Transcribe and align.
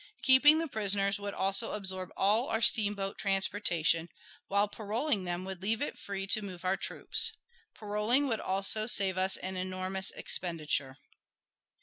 Keeping 0.23 0.57
the 0.57 0.67
prisoners 0.67 1.19
would 1.19 1.35
also 1.35 1.73
absorb 1.73 2.09
all 2.17 2.47
our 2.47 2.59
steamboat 2.59 3.19
transportation, 3.19 4.09
while 4.47 4.67
paroling 4.67 5.25
them 5.25 5.45
would 5.45 5.61
leave 5.61 5.79
it 5.79 5.95
free 5.99 6.25
to 6.25 6.41
move 6.41 6.65
our 6.65 6.75
troops. 6.75 7.33
Paroling 7.75 8.27
would 8.27 8.39
also 8.39 8.87
save 8.87 9.15
us 9.15 9.37
an 9.37 9.57
enormous 9.57 10.09
expenditure. 10.09 10.97